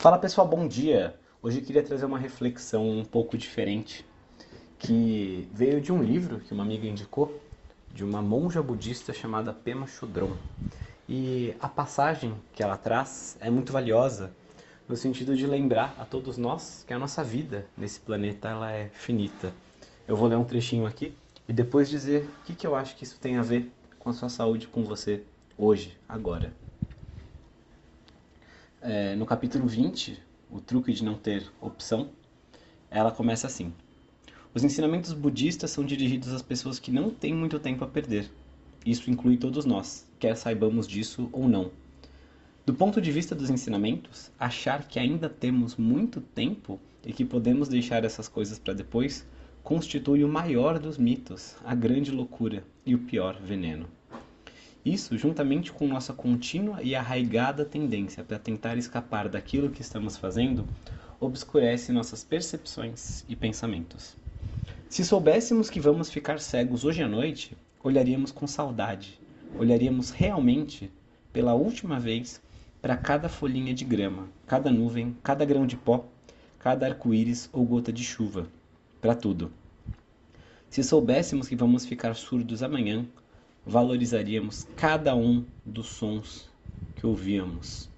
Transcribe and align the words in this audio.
Fala 0.00 0.16
pessoal, 0.16 0.48
bom 0.48 0.66
dia! 0.66 1.14
Hoje 1.42 1.58
eu 1.58 1.62
queria 1.62 1.82
trazer 1.82 2.06
uma 2.06 2.18
reflexão 2.18 2.88
um 2.88 3.04
pouco 3.04 3.36
diferente 3.36 4.02
que 4.78 5.46
veio 5.52 5.78
de 5.78 5.92
um 5.92 6.02
livro 6.02 6.40
que 6.40 6.54
uma 6.54 6.62
amiga 6.62 6.86
indicou, 6.86 7.38
de 7.92 8.02
uma 8.02 8.22
monja 8.22 8.62
budista 8.62 9.12
chamada 9.12 9.52
Pema 9.52 9.86
Chodron. 9.86 10.32
E 11.06 11.54
a 11.60 11.68
passagem 11.68 12.34
que 12.54 12.62
ela 12.62 12.78
traz 12.78 13.36
é 13.42 13.50
muito 13.50 13.74
valiosa 13.74 14.32
no 14.88 14.96
sentido 14.96 15.36
de 15.36 15.46
lembrar 15.46 15.94
a 15.98 16.06
todos 16.06 16.38
nós 16.38 16.82
que 16.86 16.94
a 16.94 16.98
nossa 16.98 17.22
vida 17.22 17.66
nesse 17.76 18.00
planeta 18.00 18.48
ela 18.48 18.72
é 18.72 18.88
finita. 18.94 19.52
Eu 20.08 20.16
vou 20.16 20.28
ler 20.28 20.36
um 20.36 20.44
trechinho 20.44 20.86
aqui 20.86 21.14
e 21.46 21.52
depois 21.52 21.90
dizer 21.90 22.22
o 22.40 22.46
que, 22.46 22.54
que 22.54 22.66
eu 22.66 22.74
acho 22.74 22.96
que 22.96 23.04
isso 23.04 23.20
tem 23.20 23.36
a 23.36 23.42
ver 23.42 23.70
com 23.98 24.08
a 24.08 24.14
sua 24.14 24.30
saúde, 24.30 24.66
com 24.66 24.82
você, 24.82 25.22
hoje, 25.58 25.94
agora. 26.08 26.54
É, 28.82 29.14
no 29.14 29.26
capítulo 29.26 29.66
20, 29.66 30.18
o 30.50 30.58
truque 30.58 30.90
de 30.94 31.04
não 31.04 31.14
ter 31.14 31.46
opção, 31.60 32.08
ela 32.90 33.10
começa 33.10 33.46
assim. 33.46 33.74
Os 34.54 34.64
ensinamentos 34.64 35.12
budistas 35.12 35.70
são 35.70 35.84
dirigidos 35.84 36.32
às 36.32 36.40
pessoas 36.40 36.78
que 36.78 36.90
não 36.90 37.10
têm 37.10 37.34
muito 37.34 37.58
tempo 37.58 37.84
a 37.84 37.86
perder. 37.86 38.30
Isso 38.86 39.10
inclui 39.10 39.36
todos 39.36 39.66
nós, 39.66 40.08
quer 40.18 40.34
saibamos 40.34 40.88
disso 40.88 41.28
ou 41.30 41.46
não. 41.46 41.70
Do 42.64 42.72
ponto 42.72 43.02
de 43.02 43.12
vista 43.12 43.34
dos 43.34 43.50
ensinamentos, 43.50 44.32
achar 44.38 44.88
que 44.88 44.98
ainda 44.98 45.28
temos 45.28 45.76
muito 45.76 46.22
tempo 46.22 46.80
e 47.04 47.12
que 47.12 47.22
podemos 47.24 47.68
deixar 47.68 48.02
essas 48.02 48.28
coisas 48.28 48.58
para 48.58 48.72
depois 48.72 49.26
constitui 49.62 50.24
o 50.24 50.28
maior 50.28 50.78
dos 50.78 50.96
mitos, 50.96 51.54
a 51.62 51.74
grande 51.74 52.10
loucura 52.10 52.64
e 52.86 52.94
o 52.94 52.98
pior 52.98 53.38
veneno. 53.42 53.86
Isso, 54.84 55.18
juntamente 55.18 55.72
com 55.72 55.86
nossa 55.86 56.14
contínua 56.14 56.82
e 56.82 56.94
arraigada 56.94 57.66
tendência 57.66 58.24
para 58.24 58.38
tentar 58.38 58.78
escapar 58.78 59.28
daquilo 59.28 59.70
que 59.70 59.82
estamos 59.82 60.16
fazendo, 60.16 60.66
obscurece 61.20 61.92
nossas 61.92 62.24
percepções 62.24 63.24
e 63.28 63.36
pensamentos. 63.36 64.16
Se 64.88 65.04
soubéssemos 65.04 65.68
que 65.68 65.78
vamos 65.78 66.10
ficar 66.10 66.40
cegos 66.40 66.84
hoje 66.84 67.02
à 67.02 67.08
noite, 67.08 67.54
olharíamos 67.84 68.32
com 68.32 68.46
saudade, 68.46 69.20
olharíamos 69.58 70.10
realmente, 70.10 70.90
pela 71.30 71.54
última 71.54 72.00
vez, 72.00 72.40
para 72.80 72.96
cada 72.96 73.28
folhinha 73.28 73.74
de 73.74 73.84
grama, 73.84 74.28
cada 74.46 74.70
nuvem, 74.70 75.14
cada 75.22 75.44
grão 75.44 75.66
de 75.66 75.76
pó, 75.76 76.06
cada 76.58 76.86
arco-íris 76.86 77.50
ou 77.52 77.64
gota 77.66 77.92
de 77.92 78.02
chuva, 78.02 78.48
para 79.00 79.14
tudo. 79.14 79.52
Se 80.70 80.82
soubéssemos 80.82 81.48
que 81.48 81.56
vamos 81.56 81.84
ficar 81.84 82.14
surdos 82.14 82.62
amanhã, 82.62 83.04
valorizaríamos 83.66 84.66
cada 84.76 85.14
um 85.14 85.44
dos 85.64 85.86
sons 85.86 86.48
que 86.96 87.06
ouvíamos. 87.06 87.88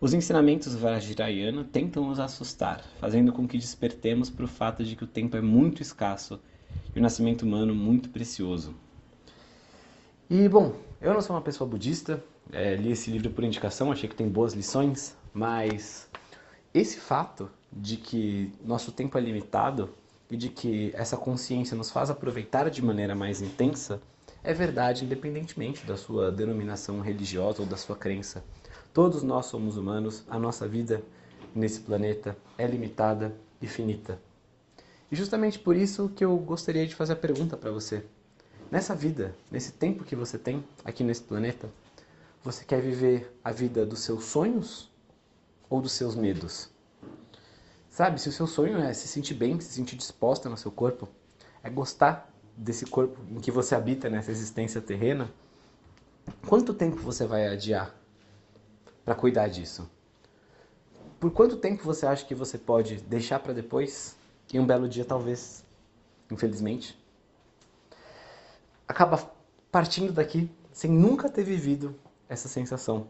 Os 0.00 0.12
ensinamentos 0.12 0.74
Vajrayana 0.74 1.64
tentam 1.64 2.06
nos 2.06 2.20
assustar, 2.20 2.84
fazendo 3.00 3.32
com 3.32 3.48
que 3.48 3.56
despertemos 3.56 4.28
para 4.28 4.44
o 4.44 4.48
fato 4.48 4.84
de 4.84 4.96
que 4.96 5.04
o 5.04 5.06
tempo 5.06 5.36
é 5.36 5.40
muito 5.40 5.80
escasso 5.80 6.38
e 6.94 6.98
o 6.98 7.02
nascimento 7.02 7.42
humano 7.42 7.74
muito 7.74 8.10
precioso. 8.10 8.74
E 10.28 10.48
bom, 10.48 10.74
eu 11.00 11.14
não 11.14 11.20
sou 11.20 11.34
uma 11.34 11.42
pessoa 11.42 11.68
budista, 11.68 12.22
é, 12.52 12.74
li 12.74 12.92
esse 12.92 13.10
livro 13.10 13.30
por 13.30 13.44
indicação, 13.44 13.92
achei 13.92 14.08
que 14.08 14.14
tem 14.14 14.28
boas 14.28 14.52
lições, 14.52 15.16
mas 15.32 16.08
esse 16.72 16.98
fato 16.98 17.50
de 17.72 17.96
que 17.96 18.52
nosso 18.64 18.92
tempo 18.92 19.16
é 19.16 19.20
limitado 19.20 19.90
e 20.30 20.36
de 20.36 20.48
que 20.48 20.90
essa 20.94 21.16
consciência 21.16 21.76
nos 21.76 21.90
faz 21.90 22.10
aproveitar 22.10 22.68
de 22.68 22.82
maneira 22.82 23.14
mais 23.14 23.40
intensa 23.40 24.02
é 24.44 24.52
verdade 24.52 25.06
independentemente 25.06 25.86
da 25.86 25.96
sua 25.96 26.30
denominação 26.30 27.00
religiosa 27.00 27.62
ou 27.62 27.66
da 27.66 27.78
sua 27.78 27.96
crença. 27.96 28.44
Todos 28.92 29.22
nós 29.22 29.46
somos 29.46 29.78
humanos, 29.78 30.22
a 30.28 30.38
nossa 30.38 30.68
vida 30.68 31.02
nesse 31.54 31.80
planeta 31.80 32.36
é 32.58 32.66
limitada 32.66 33.34
e 33.60 33.66
finita. 33.66 34.20
E 35.10 35.16
justamente 35.16 35.58
por 35.58 35.74
isso 35.74 36.10
que 36.10 36.24
eu 36.24 36.36
gostaria 36.36 36.86
de 36.86 36.94
fazer 36.94 37.14
a 37.14 37.16
pergunta 37.16 37.56
para 37.56 37.70
você. 37.70 38.04
Nessa 38.70 38.94
vida, 38.94 39.34
nesse 39.50 39.72
tempo 39.72 40.04
que 40.04 40.14
você 40.14 40.36
tem 40.36 40.62
aqui 40.84 41.02
nesse 41.02 41.22
planeta, 41.22 41.70
você 42.42 42.64
quer 42.64 42.82
viver 42.82 43.34
a 43.42 43.50
vida 43.50 43.86
dos 43.86 44.00
seus 44.00 44.24
sonhos 44.24 44.90
ou 45.70 45.80
dos 45.80 45.92
seus 45.92 46.14
medos? 46.14 46.68
Sabe, 47.88 48.20
se 48.20 48.28
o 48.28 48.32
seu 48.32 48.46
sonho 48.46 48.78
é 48.78 48.92
se 48.92 49.08
sentir 49.08 49.34
bem, 49.34 49.58
se 49.60 49.72
sentir 49.72 49.96
disposta 49.96 50.48
no 50.48 50.56
seu 50.56 50.70
corpo, 50.70 51.08
é 51.62 51.70
gostar 51.70 52.33
desse 52.56 52.86
corpo 52.86 53.20
em 53.30 53.40
que 53.40 53.50
você 53.50 53.74
habita 53.74 54.08
nessa 54.08 54.30
existência 54.30 54.80
terrena, 54.80 55.30
quanto 56.46 56.72
tempo 56.72 56.96
você 56.96 57.26
vai 57.26 57.46
adiar 57.48 57.94
para 59.04 59.14
cuidar 59.14 59.48
disso? 59.48 59.88
Por 61.18 61.30
quanto 61.30 61.56
tempo 61.56 61.82
você 61.84 62.06
acha 62.06 62.24
que 62.24 62.34
você 62.34 62.58
pode 62.58 62.96
deixar 62.96 63.40
para 63.40 63.52
depois 63.52 64.16
e 64.52 64.60
um 64.60 64.66
belo 64.66 64.88
dia 64.88 65.04
talvez, 65.04 65.64
infelizmente, 66.30 66.98
acaba 68.86 69.30
partindo 69.70 70.12
daqui 70.12 70.50
sem 70.72 70.90
nunca 70.90 71.28
ter 71.28 71.42
vivido 71.42 71.94
essa 72.28 72.48
sensação. 72.48 73.06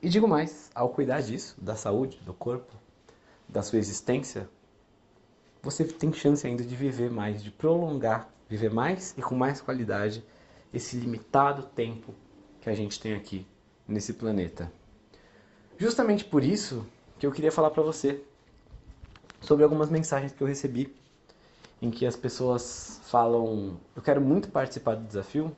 E 0.00 0.08
digo 0.08 0.26
mais, 0.26 0.70
ao 0.74 0.88
cuidar 0.88 1.20
disso, 1.20 1.54
da 1.60 1.76
saúde, 1.76 2.18
do 2.24 2.34
corpo, 2.34 2.72
da 3.48 3.62
sua 3.62 3.78
existência, 3.78 4.48
você 5.62 5.84
tem 5.84 6.12
chance 6.12 6.44
ainda 6.46 6.64
de 6.64 6.74
viver 6.74 7.10
mais, 7.10 7.42
de 7.42 7.50
prolongar, 7.50 8.28
viver 8.48 8.70
mais 8.70 9.14
e 9.16 9.22
com 9.22 9.36
mais 9.36 9.60
qualidade 9.60 10.24
esse 10.74 10.96
limitado 10.96 11.62
tempo 11.74 12.14
que 12.60 12.68
a 12.68 12.74
gente 12.74 13.00
tem 13.00 13.14
aqui 13.14 13.46
nesse 13.86 14.14
planeta. 14.14 14.70
Justamente 15.78 16.24
por 16.24 16.42
isso 16.42 16.84
que 17.18 17.26
eu 17.26 17.32
queria 17.32 17.52
falar 17.52 17.70
para 17.70 17.82
você 17.82 18.22
sobre 19.40 19.62
algumas 19.62 19.88
mensagens 19.88 20.32
que 20.32 20.42
eu 20.42 20.46
recebi 20.46 20.94
em 21.80 21.90
que 21.90 22.06
as 22.06 22.16
pessoas 22.16 23.00
falam: 23.04 23.78
"Eu 23.94 24.02
quero 24.02 24.20
muito 24.20 24.48
participar 24.48 24.96
do 24.96 25.06
desafio, 25.06 25.54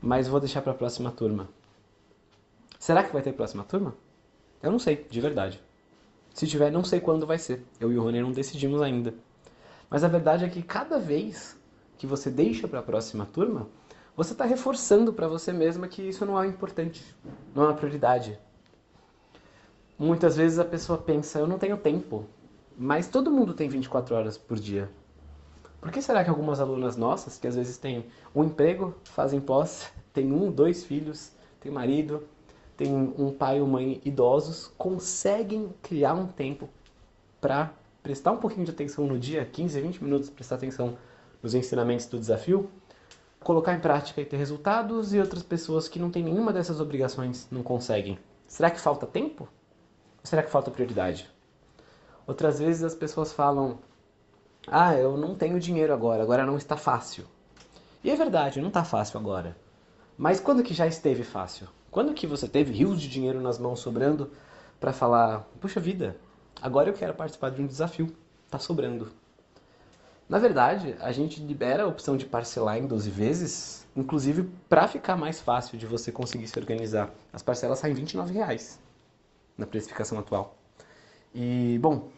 mas 0.00 0.26
vou 0.26 0.40
deixar 0.40 0.62
para 0.62 0.72
a 0.72 0.74
próxima 0.74 1.10
turma. 1.12 1.48
Será 2.78 3.04
que 3.04 3.12
vai 3.12 3.22
ter 3.22 3.32
próxima 3.32 3.62
turma? 3.62 3.94
Eu 4.60 4.72
não 4.72 4.78
sei, 4.78 5.06
de 5.08 5.20
verdade. 5.20 5.60
Se 6.32 6.46
tiver, 6.46 6.70
não 6.70 6.84
sei 6.84 7.00
quando 7.00 7.26
vai 7.26 7.38
ser. 7.38 7.64
Eu 7.78 7.92
e 7.92 7.98
o 7.98 8.02
Rony 8.02 8.20
não 8.20 8.32
decidimos 8.32 8.80
ainda. 8.80 9.14
Mas 9.90 10.02
a 10.02 10.08
verdade 10.08 10.44
é 10.44 10.48
que 10.48 10.62
cada 10.62 10.98
vez 10.98 11.56
que 11.98 12.06
você 12.06 12.30
deixa 12.30 12.66
para 12.66 12.80
a 12.80 12.82
próxima 12.82 13.26
turma, 13.26 13.68
você 14.16 14.32
está 14.32 14.44
reforçando 14.44 15.12
para 15.12 15.28
você 15.28 15.52
mesma 15.52 15.88
que 15.88 16.02
isso 16.02 16.26
não 16.26 16.42
é 16.42 16.46
importante, 16.46 17.04
não 17.54 17.64
é 17.64 17.66
uma 17.66 17.74
prioridade. 17.74 18.38
Muitas 19.98 20.36
vezes 20.36 20.58
a 20.58 20.64
pessoa 20.64 20.98
pensa, 20.98 21.38
eu 21.38 21.46
não 21.46 21.58
tenho 21.58 21.76
tempo, 21.76 22.26
mas 22.76 23.06
todo 23.06 23.30
mundo 23.30 23.54
tem 23.54 23.68
24 23.68 24.14
horas 24.14 24.36
por 24.36 24.58
dia. 24.58 24.90
Por 25.80 25.90
que 25.90 26.00
será 26.00 26.24
que 26.24 26.30
algumas 26.30 26.60
alunas 26.60 26.96
nossas, 26.96 27.38
que 27.38 27.46
às 27.46 27.56
vezes 27.56 27.76
têm 27.76 28.06
um 28.34 28.44
emprego, 28.44 28.94
fazem 29.04 29.40
pós, 29.40 29.92
têm 30.12 30.32
um, 30.32 30.50
dois 30.50 30.84
filhos, 30.84 31.32
têm 31.60 31.70
marido, 31.70 32.24
um 32.88 33.32
pai 33.32 33.60
ou 33.60 33.66
mãe 33.66 34.00
idosos, 34.04 34.72
conseguem 34.78 35.72
criar 35.82 36.14
um 36.14 36.26
tempo 36.26 36.68
para 37.40 37.72
prestar 38.02 38.32
um 38.32 38.38
pouquinho 38.38 38.64
de 38.64 38.70
atenção 38.70 39.06
no 39.06 39.18
dia, 39.18 39.44
15, 39.44 39.80
20 39.80 40.04
minutos, 40.04 40.30
prestar 40.30 40.56
atenção 40.56 40.96
nos 41.42 41.54
ensinamentos 41.54 42.06
do 42.06 42.18
desafio, 42.18 42.70
colocar 43.40 43.74
em 43.74 43.80
prática 43.80 44.20
e 44.20 44.24
ter 44.24 44.36
resultados, 44.36 45.12
e 45.12 45.20
outras 45.20 45.42
pessoas 45.42 45.88
que 45.88 45.98
não 45.98 46.10
têm 46.10 46.22
nenhuma 46.22 46.52
dessas 46.52 46.80
obrigações 46.80 47.48
não 47.50 47.62
conseguem. 47.62 48.18
Será 48.46 48.70
que 48.70 48.80
falta 48.80 49.06
tempo? 49.06 49.44
Ou 49.44 50.24
será 50.24 50.42
que 50.42 50.50
falta 50.50 50.70
prioridade? 50.70 51.28
Outras 52.26 52.60
vezes 52.60 52.84
as 52.84 52.94
pessoas 52.94 53.32
falam, 53.32 53.78
ah, 54.66 54.94
eu 54.94 55.16
não 55.16 55.34
tenho 55.34 55.58
dinheiro 55.58 55.92
agora, 55.92 56.22
agora 56.22 56.46
não 56.46 56.56
está 56.56 56.76
fácil. 56.76 57.24
E 58.04 58.10
é 58.10 58.16
verdade, 58.16 58.60
não 58.60 58.68
está 58.68 58.84
fácil 58.84 59.18
agora. 59.18 59.56
Mas 60.16 60.38
quando 60.38 60.62
que 60.62 60.74
já 60.74 60.86
esteve 60.86 61.24
fácil? 61.24 61.68
Quando 61.92 62.14
que 62.14 62.26
você 62.26 62.48
teve 62.48 62.72
rios 62.72 62.98
de 62.98 63.06
dinheiro 63.06 63.38
nas 63.38 63.58
mãos 63.58 63.80
sobrando 63.80 64.30
para 64.80 64.94
falar, 64.94 65.46
puxa 65.60 65.78
vida, 65.78 66.16
agora 66.60 66.88
eu 66.88 66.94
quero 66.94 67.12
participar 67.12 67.50
de 67.50 67.60
um 67.60 67.66
desafio, 67.66 68.10
está 68.46 68.58
sobrando. 68.58 69.12
Na 70.26 70.38
verdade, 70.38 70.96
a 71.00 71.12
gente 71.12 71.38
libera 71.42 71.82
a 71.82 71.86
opção 71.86 72.16
de 72.16 72.24
parcelar 72.24 72.78
em 72.78 72.86
12 72.86 73.10
vezes, 73.10 73.86
inclusive 73.94 74.48
para 74.70 74.88
ficar 74.88 75.18
mais 75.18 75.42
fácil 75.42 75.76
de 75.76 75.84
você 75.84 76.10
conseguir 76.10 76.48
se 76.48 76.58
organizar. 76.58 77.10
As 77.30 77.42
parcelas 77.42 77.80
saem 77.80 77.94
R$ 77.94 78.00
29,00 78.00 78.78
na 79.58 79.66
precificação 79.66 80.18
atual. 80.18 80.56
E, 81.34 81.78
bom, 81.82 82.08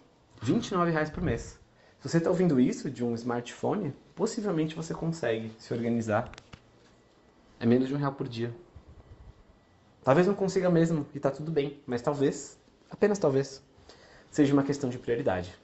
R$ 0.40 0.52
29,00 0.54 1.10
por 1.10 1.20
mês. 1.20 1.58
Se 1.98 2.08
você 2.08 2.18
está 2.18 2.30
ouvindo 2.30 2.60
isso 2.60 2.88
de 2.88 3.04
um 3.04 3.12
smartphone, 3.14 3.92
possivelmente 4.14 4.76
você 4.76 4.94
consegue 4.94 5.50
se 5.58 5.74
organizar. 5.74 6.30
É 7.58 7.66
menos 7.66 7.88
de 7.88 7.94
um 7.94 7.98
real 7.98 8.12
por 8.12 8.28
dia. 8.28 8.54
Talvez 10.04 10.26
não 10.26 10.34
consiga 10.34 10.68
mesmo 10.68 11.06
e 11.14 11.16
está 11.16 11.30
tudo 11.30 11.50
bem, 11.50 11.80
mas 11.86 12.02
talvez, 12.02 12.60
apenas 12.90 13.18
talvez, 13.18 13.64
seja 14.30 14.52
uma 14.52 14.62
questão 14.62 14.90
de 14.90 14.98
prioridade. 14.98 15.54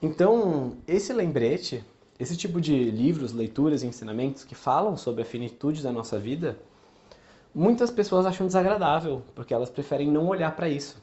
Então, 0.00 0.78
esse 0.88 1.12
lembrete, 1.12 1.84
esse 2.18 2.34
tipo 2.34 2.60
de 2.60 2.90
livros, 2.90 3.32
leituras 3.32 3.82
e 3.82 3.86
ensinamentos 3.86 4.42
que 4.42 4.54
falam 4.54 4.96
sobre 4.96 5.22
a 5.22 5.24
finitude 5.24 5.82
da 5.82 5.92
nossa 5.92 6.18
vida, 6.18 6.58
muitas 7.54 7.90
pessoas 7.90 8.24
acham 8.24 8.46
desagradável, 8.46 9.22
porque 9.34 9.52
elas 9.52 9.68
preferem 9.68 10.10
não 10.10 10.26
olhar 10.26 10.56
para 10.56 10.68
isso. 10.68 11.00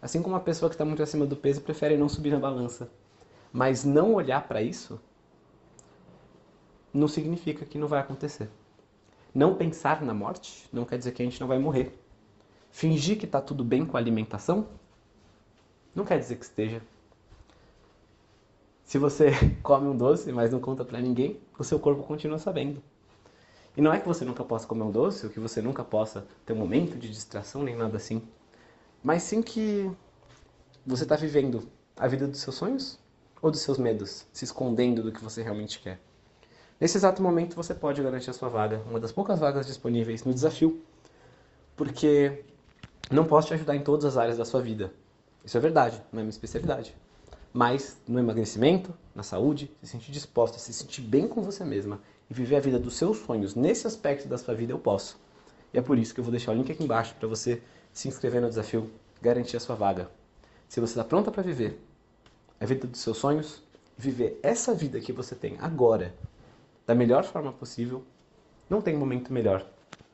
Assim 0.00 0.22
como 0.22 0.36
uma 0.36 0.40
pessoa 0.40 0.70
que 0.70 0.76
está 0.76 0.84
muito 0.84 1.02
acima 1.02 1.26
do 1.26 1.36
peso 1.36 1.60
prefere 1.60 1.96
não 1.96 2.08
subir 2.08 2.30
na 2.30 2.38
balança. 2.38 2.88
Mas 3.52 3.84
não 3.84 4.14
olhar 4.14 4.46
para 4.46 4.62
isso 4.62 5.00
não 6.94 7.08
significa 7.08 7.64
que 7.64 7.76
não 7.76 7.88
vai 7.88 8.00
acontecer. 8.00 8.48
Não 9.34 9.54
pensar 9.54 10.02
na 10.02 10.14
morte 10.14 10.68
não 10.72 10.84
quer 10.84 10.98
dizer 10.98 11.12
que 11.12 11.22
a 11.22 11.24
gente 11.24 11.40
não 11.40 11.48
vai 11.48 11.58
morrer. 11.58 11.98
Fingir 12.70 13.18
que 13.18 13.24
está 13.24 13.40
tudo 13.40 13.64
bem 13.64 13.84
com 13.84 13.96
a 13.96 14.00
alimentação 14.00 14.66
não 15.94 16.04
quer 16.04 16.18
dizer 16.18 16.36
que 16.36 16.44
esteja. 16.44 16.80
Se 18.84 18.98
você 18.98 19.32
come 19.62 19.88
um 19.88 19.96
doce, 19.96 20.30
mas 20.32 20.50
não 20.50 20.60
conta 20.60 20.84
para 20.84 21.00
ninguém, 21.00 21.40
o 21.58 21.64
seu 21.64 21.78
corpo 21.78 22.02
continua 22.04 22.38
sabendo. 22.38 22.82
E 23.76 23.80
não 23.80 23.92
é 23.92 24.00
que 24.00 24.06
você 24.06 24.24
nunca 24.24 24.44
possa 24.44 24.66
comer 24.66 24.84
um 24.84 24.90
doce, 24.90 25.26
ou 25.26 25.32
que 25.32 25.40
você 25.40 25.60
nunca 25.60 25.84
possa 25.84 26.26
ter 26.46 26.52
um 26.52 26.56
momento 26.56 26.96
de 26.96 27.08
distração, 27.08 27.62
nem 27.62 27.76
nada 27.76 27.96
assim. 27.96 28.22
Mas 29.02 29.24
sim 29.24 29.42
que 29.42 29.90
você 30.86 31.02
está 31.02 31.16
vivendo 31.16 31.68
a 31.96 32.06
vida 32.06 32.26
dos 32.26 32.40
seus 32.40 32.56
sonhos 32.56 32.98
ou 33.42 33.50
dos 33.50 33.60
seus 33.60 33.78
medos, 33.78 34.26
se 34.32 34.44
escondendo 34.44 35.02
do 35.02 35.12
que 35.12 35.22
você 35.22 35.42
realmente 35.42 35.80
quer. 35.80 36.00
Nesse 36.80 36.96
exato 36.96 37.20
momento 37.20 37.56
você 37.56 37.74
pode 37.74 38.00
garantir 38.00 38.30
a 38.30 38.32
sua 38.32 38.48
vaga, 38.48 38.80
uma 38.88 39.00
das 39.00 39.10
poucas 39.10 39.40
vagas 39.40 39.66
disponíveis 39.66 40.24
no 40.24 40.32
desafio, 40.32 40.80
porque 41.74 42.44
não 43.10 43.24
posso 43.24 43.48
te 43.48 43.54
ajudar 43.54 43.74
em 43.74 43.82
todas 43.82 44.04
as 44.04 44.16
áreas 44.16 44.38
da 44.38 44.44
sua 44.44 44.62
vida. 44.62 44.92
Isso 45.44 45.56
é 45.56 45.60
verdade, 45.60 46.00
não 46.12 46.20
é 46.20 46.22
minha 46.22 46.30
especialidade. 46.30 46.94
Mas 47.52 48.00
no 48.06 48.20
emagrecimento, 48.20 48.94
na 49.12 49.24
saúde, 49.24 49.68
se 49.82 49.88
sentir 49.88 50.12
disposta, 50.12 50.58
se 50.58 50.72
sentir 50.72 51.02
bem 51.02 51.26
com 51.26 51.42
você 51.42 51.64
mesma 51.64 52.00
e 52.30 52.34
viver 52.34 52.54
a 52.54 52.60
vida 52.60 52.78
dos 52.78 52.94
seus 52.94 53.18
sonhos 53.18 53.56
nesse 53.56 53.86
aspecto 53.86 54.28
da 54.28 54.38
sua 54.38 54.54
vida, 54.54 54.72
eu 54.72 54.78
posso. 54.78 55.18
E 55.74 55.78
é 55.78 55.82
por 55.82 55.98
isso 55.98 56.14
que 56.14 56.20
eu 56.20 56.24
vou 56.24 56.30
deixar 56.30 56.52
o 56.52 56.54
link 56.54 56.70
aqui 56.70 56.84
embaixo 56.84 57.12
para 57.18 57.26
você 57.26 57.60
se 57.92 58.06
inscrever 58.06 58.40
no 58.40 58.48
desafio, 58.48 58.88
garantir 59.20 59.56
a 59.56 59.60
sua 59.60 59.74
vaga. 59.74 60.08
Se 60.68 60.78
você 60.78 60.92
está 60.92 61.02
pronta 61.02 61.32
para 61.32 61.42
viver 61.42 61.82
a 62.60 62.66
vida 62.66 62.86
dos 62.86 63.00
seus 63.00 63.16
sonhos, 63.16 63.62
viver 63.96 64.38
essa 64.44 64.74
vida 64.74 65.00
que 65.00 65.12
você 65.12 65.34
tem 65.34 65.56
agora 65.58 66.14
da 66.88 66.94
melhor 66.94 67.22
forma 67.22 67.52
possível, 67.52 68.02
não 68.68 68.80
tem 68.80 68.96
momento 68.96 69.30
melhor 69.30 69.62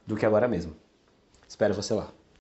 do 0.05 0.17
que 0.17 0.26
agora 0.26 0.49
mesmo. 0.49 0.75
Espero 1.47 1.73
você 1.73 1.94
lá. 1.94 2.11